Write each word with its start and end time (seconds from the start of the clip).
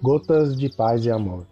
Gotas 0.00 0.56
de 0.56 0.68
Paz 0.68 1.04
e 1.04 1.10
Amor. 1.10 1.44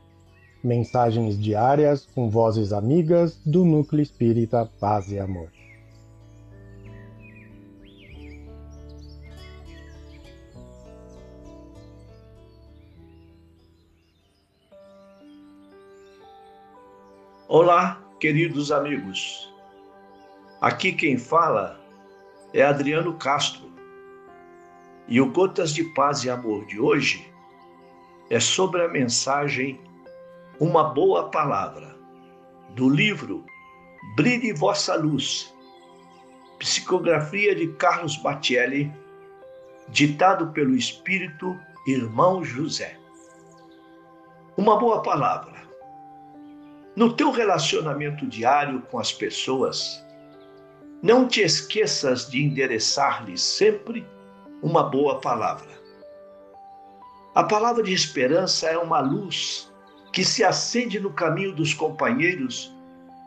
Mensagens 0.63 1.37
diárias 1.37 2.07
com 2.15 2.31
vozes 2.31 2.73
amigas 2.73 3.41
do 3.45 3.65
Núcleo 3.65 4.01
Espírita 4.01 4.71
Paz 4.79 5.11
e 5.11 5.19
Amor. 5.19 5.51
Olá, 17.49 18.01
queridos 18.21 18.71
amigos. 18.71 19.53
Aqui 20.61 20.93
quem 20.93 21.19
fala 21.19 21.81
é 22.55 22.63
Adriano 22.63 23.15
Castro. 23.15 23.67
E 25.09 25.21
o 25.21 25.33
Gotas 25.33 25.73
de 25.73 25.83
Paz 25.95 26.23
e 26.23 26.31
Amor 26.31 26.65
de 26.67 26.79
hoje 26.79 27.35
é 28.31 28.41
sobre 28.41 28.83
a 28.83 28.89
mensagem 28.89 29.81
Uma 30.59 30.85
Boa 30.85 31.31
Palavra, 31.31 31.97
do 32.75 32.89
livro 32.89 33.45
Brilhe 34.17 34.53
Vossa 34.53 34.97
Luz, 34.97 35.55
psicografia 36.59 37.55
de 37.55 37.69
Carlos 37.75 38.17
Batielli, 38.17 38.93
ditado 39.89 40.49
pelo 40.49 40.75
Espírito 40.75 41.57
Irmão 41.87 42.45
José. 42.45 42.99
Uma 44.57 44.79
boa 44.79 45.03
palavra. 45.03 45.63
No 46.97 47.13
teu 47.13 47.31
relacionamento 47.31 48.27
diário 48.27 48.81
com 48.91 48.99
as 48.99 49.13
pessoas, 49.13 50.05
não 51.03 51.29
te 51.29 51.43
esqueças 51.43 52.29
de 52.29 52.43
endereçar-lhes 52.43 53.43
sempre 53.43 54.05
uma 54.63 54.83
boa 54.83 55.21
palavra. 55.21 55.86
A 57.37 57.45
palavra 57.45 57.83
de 57.83 57.93
esperança 57.93 58.67
é 58.67 58.79
uma 58.79 58.99
luz 58.99 59.71
que 60.11 60.25
se 60.25 60.43
acende 60.43 60.99
no 60.99 61.13
caminho 61.13 61.55
dos 61.55 61.75
companheiros 61.75 62.75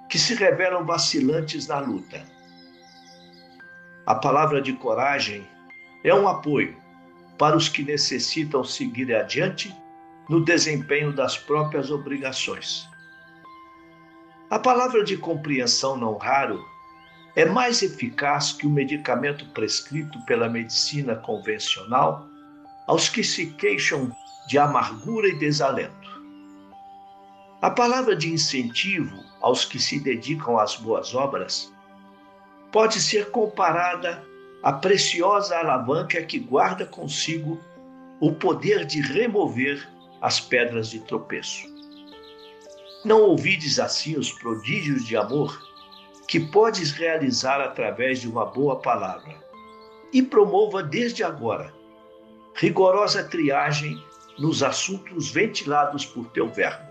que 0.09 0.17
se 0.17 0.33
revelam 0.33 0.83
vacilantes 0.83 1.67
na 1.67 1.77
luta. 1.77 2.19
A 4.07 4.15
palavra 4.15 4.63
de 4.63 4.73
coragem 4.73 5.47
é 6.03 6.11
um 6.11 6.27
apoio 6.27 6.75
para 7.37 7.55
os 7.55 7.69
que 7.69 7.83
necessitam 7.83 8.63
seguir 8.63 9.13
adiante 9.13 9.71
no 10.27 10.43
desempenho 10.43 11.13
das 11.13 11.37
próprias 11.37 11.91
obrigações. 11.91 12.89
A 14.49 14.57
palavra 14.57 15.03
de 15.03 15.17
compreensão 15.17 15.95
não 15.95 16.17
raro 16.17 16.65
é 17.35 17.45
mais 17.45 17.83
eficaz 17.83 18.53
que 18.53 18.65
o 18.65 18.71
medicamento 18.71 19.45
prescrito 19.49 20.19
pela 20.25 20.49
medicina 20.49 21.15
convencional 21.15 22.27
aos 22.89 23.07
que 23.07 23.23
se 23.23 23.45
queixam 23.51 24.11
de 24.47 24.57
amargura 24.57 25.27
e 25.27 25.35
desalento. 25.35 26.09
A 27.61 27.69
palavra 27.69 28.15
de 28.15 28.33
incentivo 28.33 29.15
aos 29.41 29.63
que 29.63 29.77
se 29.77 29.99
dedicam 29.99 30.57
às 30.57 30.75
boas 30.75 31.13
obras 31.13 31.71
pode 32.71 32.99
ser 32.99 33.29
comparada 33.29 34.23
à 34.63 34.73
preciosa 34.73 35.55
alavanca 35.59 36.23
que 36.23 36.39
guarda 36.39 36.83
consigo 36.83 37.61
o 38.19 38.31
poder 38.31 38.87
de 38.87 39.01
remover 39.01 39.87
as 40.19 40.39
pedras 40.39 40.89
de 40.89 40.99
tropeço. 41.01 41.67
Não 43.05 43.21
ouvides 43.21 43.79
assim 43.79 44.17
os 44.17 44.31
prodígios 44.31 45.05
de 45.05 45.15
amor 45.15 45.61
que 46.27 46.39
podes 46.39 46.89
realizar 46.89 47.61
através 47.61 48.19
de 48.19 48.27
uma 48.27 48.45
boa 48.45 48.77
palavra 48.77 49.37
e 50.11 50.23
promova 50.23 50.81
desde 50.81 51.23
agora 51.23 51.77
rigorosa 52.59 53.23
triagem 53.23 54.03
nos 54.37 54.61
assuntos 54.61 55.31
ventilados 55.31 56.05
por 56.05 56.25
teu 56.31 56.49
verbo. 56.49 56.89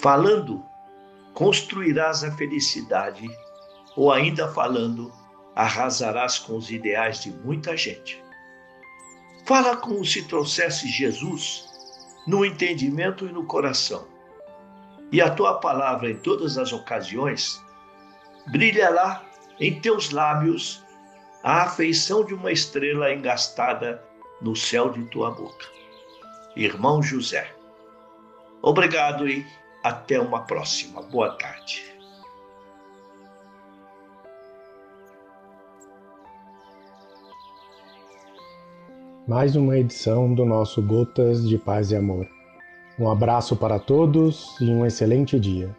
Falando, 0.00 0.64
construirás 1.34 2.22
a 2.22 2.30
felicidade, 2.32 3.28
ou 3.96 4.12
ainda 4.12 4.48
falando, 4.52 5.12
arrasarás 5.54 6.38
com 6.38 6.56
os 6.56 6.70
ideais 6.70 7.22
de 7.22 7.30
muita 7.30 7.76
gente. 7.76 8.22
Fala 9.46 9.76
como 9.76 10.04
se 10.04 10.22
trouxesse 10.22 10.88
Jesus 10.88 11.64
no 12.26 12.44
entendimento 12.44 13.26
e 13.26 13.32
no 13.32 13.44
coração 13.46 14.06
e 15.12 15.20
a 15.20 15.30
tua 15.30 15.54
palavra 15.54 16.10
em 16.10 16.16
todas 16.16 16.58
as 16.58 16.72
ocasiões, 16.72 17.62
brilhará 18.48 19.22
em 19.58 19.80
teus 19.80 20.10
lábios 20.10 20.84
a 21.42 21.62
afeição 21.62 22.24
de 22.24 22.34
uma 22.34 22.50
estrela 22.50 23.12
engastada 23.12 24.02
no 24.40 24.54
céu 24.54 24.90
de 24.90 25.04
tua 25.04 25.30
boca. 25.30 25.66
Irmão 26.54 27.02
José, 27.02 27.54
obrigado 28.62 29.28
e 29.28 29.46
até 29.82 30.20
uma 30.20 30.40
próxima. 30.40 31.02
Boa 31.02 31.30
tarde. 31.36 31.96
Mais 39.26 39.56
uma 39.56 39.76
edição 39.76 40.32
do 40.32 40.44
nosso 40.44 40.80
Gotas 40.80 41.48
de 41.48 41.58
Paz 41.58 41.90
e 41.90 41.96
Amor. 41.96 42.28
Um 42.98 43.10
abraço 43.10 43.56
para 43.56 43.78
todos 43.78 44.54
e 44.60 44.70
um 44.70 44.86
excelente 44.86 45.38
dia. 45.38 45.76